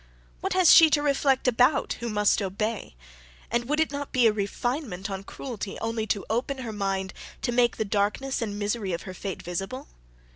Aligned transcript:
What 0.39 0.53
has 0.53 0.73
she 0.73 0.89
to 0.89 1.01
reflect 1.03 1.47
about, 1.47 1.93
who 1.99 2.09
must 2.09 2.41
obey? 2.41 2.95
and 3.51 3.65
would 3.69 3.79
it 3.79 3.91
not 3.91 4.11
be 4.11 4.25
a 4.25 4.33
refinement 4.33 5.11
on 5.11 5.23
cruelty 5.23 5.77
only 5.79 6.07
to 6.07 6.25
open 6.27 6.57
her 6.57 6.73
mind 6.73 7.13
to 7.43 7.51
make 7.51 7.77
the 7.77 7.85
darkness 7.85 8.41
and 8.41 8.57
misery 8.57 8.93
of 8.93 9.03
her 9.03 9.13
fate 9.13 9.43
VISIBLE? 9.43 9.87